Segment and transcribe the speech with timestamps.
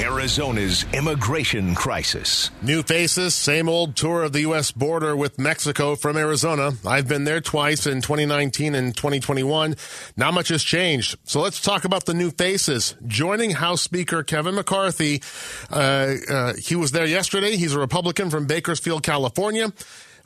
[0.00, 2.50] Arizona's immigration crisis.
[2.62, 4.72] New faces, same old tour of the U.S.
[4.72, 6.72] border with Mexico from Arizona.
[6.86, 9.76] I've been there twice in 2019 and 2021.
[10.16, 11.18] Not much has changed.
[11.24, 12.94] So let's talk about the new faces.
[13.06, 15.22] Joining House Speaker Kevin McCarthy,
[15.70, 17.56] uh, uh, he was there yesterday.
[17.56, 19.70] He's a Republican from Bakersfield, California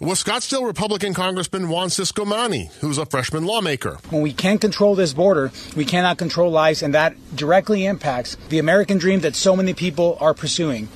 [0.00, 3.98] was Scottsdale Republican Congressman Juan Ciscomani, who's a freshman lawmaker.
[4.10, 8.58] When we can't control this border, we cannot control lives, and that directly impacts the
[8.58, 10.88] American dream that so many people are pursuing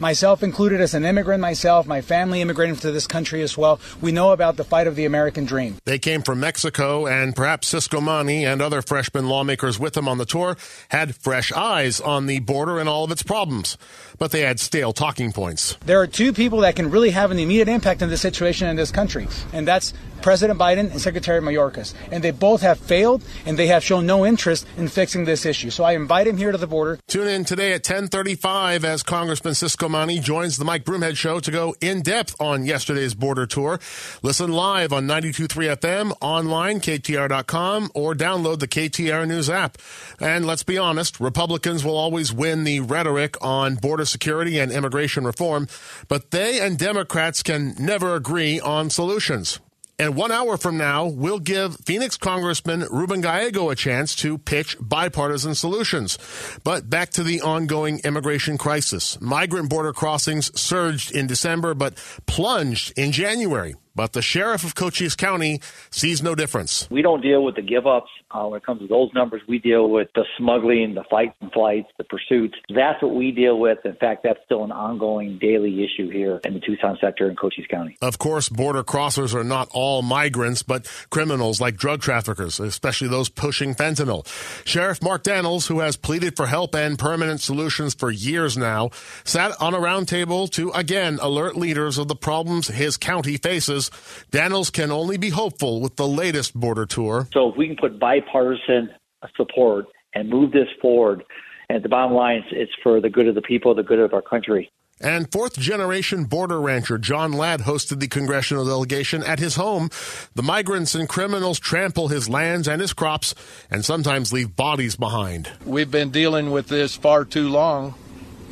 [0.00, 3.80] myself included as an immigrant myself, my family immigrated to this country as well.
[4.00, 5.76] We know about the fight of the American dream.
[5.84, 10.26] They came from Mexico, and perhaps Ciscomani and other freshman lawmakers with him on the
[10.26, 10.56] tour
[10.88, 13.76] had fresh eyes on the border and all of its problems.
[14.18, 15.76] But they had stale talking points.
[15.86, 18.76] There are two people that can really have an immediate impact in this situation in
[18.76, 19.92] this country, and that's
[20.22, 21.94] President Biden and Secretary Mayorkas.
[22.10, 25.70] And they both have failed, and they have shown no interest in fixing this issue.
[25.70, 26.98] So I invite him here to the border.
[27.06, 31.50] Tune in today at 1035 as Congressman Cisco Comani joins the Mike Broomhead Show to
[31.50, 33.80] go in depth on yesterday's border tour.
[34.22, 39.78] Listen live on 92.3 FM, online, KTAR.com, or download the KTAR News app.
[40.20, 45.24] And let's be honest, Republicans will always win the rhetoric on border security and immigration
[45.24, 45.68] reform,
[46.06, 49.58] but they and Democrats can never agree on solutions.
[50.00, 54.76] And one hour from now, we'll give Phoenix Congressman Ruben Gallego a chance to pitch
[54.80, 56.18] bipartisan solutions.
[56.62, 59.20] But back to the ongoing immigration crisis.
[59.20, 63.74] Migrant border crossings surged in December, but plunged in January.
[63.98, 65.60] But the sheriff of Cochise County
[65.90, 66.88] sees no difference.
[66.88, 69.42] We don't deal with the give ups uh, when it comes to those numbers.
[69.48, 72.54] We deal with the smuggling, the fights and flights, the pursuits.
[72.72, 73.78] That's what we deal with.
[73.84, 77.66] In fact, that's still an ongoing daily issue here in the Tucson sector in Cochise
[77.68, 77.98] County.
[78.00, 83.28] Of course, border crossers are not all migrants, but criminals like drug traffickers, especially those
[83.28, 84.24] pushing fentanyl.
[84.64, 88.90] Sheriff Mark Dannels, who has pleaded for help and permanent solutions for years now,
[89.24, 93.87] sat on a roundtable to again alert leaders of the problems his county faces
[94.30, 97.28] Dannels can only be hopeful with the latest border tour.
[97.32, 98.90] So if we can put bipartisan
[99.36, 101.24] support and move this forward,
[101.68, 104.14] and the bottom line, is it's for the good of the people, the good of
[104.14, 104.70] our country.
[105.00, 109.90] And fourth generation border rancher John Ladd hosted the congressional delegation at his home.
[110.34, 113.34] The migrants and criminals trample his lands and his crops
[113.70, 115.52] and sometimes leave bodies behind.
[115.64, 117.94] We've been dealing with this far too long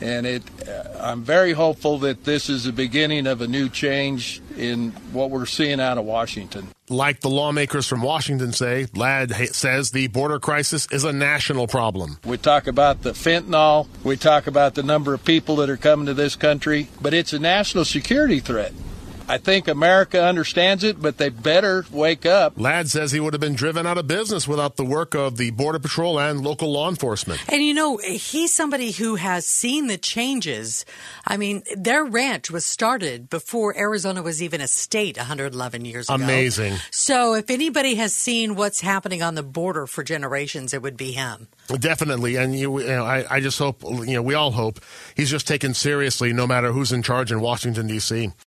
[0.01, 4.43] and it, uh, I'm very hopeful that this is the beginning of a new change
[4.57, 6.69] in what we're seeing out of Washington.
[6.89, 12.19] Like the lawmakers from Washington say, Ladd says the border crisis is a national problem.
[12.25, 16.07] We talk about the fentanyl, we talk about the number of people that are coming
[16.07, 18.73] to this country, but it's a national security threat.
[19.29, 22.59] I think America understands it, but they better wake up.
[22.59, 25.51] Ladd says he would have been driven out of business without the work of the
[25.51, 27.41] Border Patrol and local law enforcement.
[27.49, 30.85] And you know, he's somebody who has seen the changes.
[31.27, 36.23] I mean, their ranch was started before Arizona was even a state 111 years ago.
[36.23, 36.75] Amazing.
[36.91, 41.13] So if anybody has seen what's happening on the border for generations, it would be
[41.13, 41.49] him.
[41.69, 42.37] Definitely.
[42.37, 44.81] And you, you know, I, I just hope, you know, we all hope
[45.17, 48.31] he's just taken seriously no matter who's in charge in Washington, D.C.